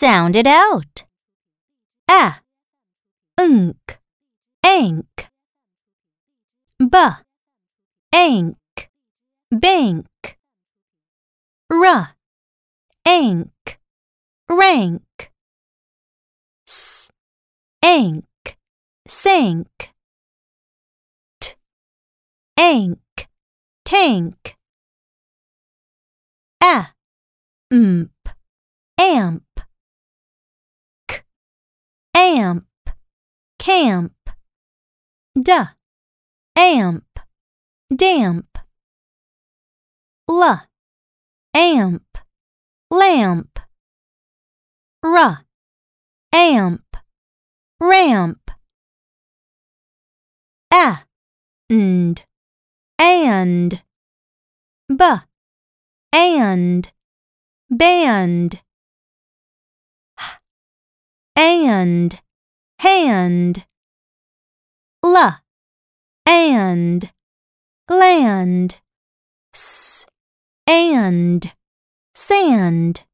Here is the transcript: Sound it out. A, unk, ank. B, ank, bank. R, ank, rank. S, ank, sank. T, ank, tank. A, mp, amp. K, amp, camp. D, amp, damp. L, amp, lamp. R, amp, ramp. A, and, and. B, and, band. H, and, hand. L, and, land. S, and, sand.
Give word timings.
Sound 0.00 0.36
it 0.36 0.46
out. 0.46 1.02
A, 2.08 2.36
unk, 3.36 3.98
ank. 4.64 5.28
B, 6.78 6.98
ank, 8.12 8.90
bank. 9.50 10.38
R, 11.68 12.14
ank, 13.04 13.80
rank. 14.48 15.32
S, 16.68 17.10
ank, 17.82 18.56
sank. 19.08 19.94
T, 21.40 21.54
ank, 22.56 23.28
tank. 23.84 24.56
A, 26.62 26.86
mp, 27.72 28.10
amp. 28.96 29.42
K, 31.08 31.22
amp, 32.14 32.66
camp. 33.68 34.30
D, 35.38 35.52
amp, 36.56 37.20
damp. 37.94 38.58
L, 40.26 40.62
amp, 41.54 42.18
lamp. 42.90 43.60
R, 45.02 45.44
amp, 46.32 46.96
ramp. 47.78 48.50
A, 50.72 51.00
and, 51.68 52.24
and. 52.98 53.82
B, 54.88 55.04
and, 56.14 56.90
band. 57.70 58.62
H, 60.18 60.36
and, 61.36 62.20
hand. 62.78 63.64
L, 65.04 65.40
and, 66.26 67.12
land. 67.88 68.76
S, 69.54 70.06
and, 70.66 71.52
sand. 72.14 73.04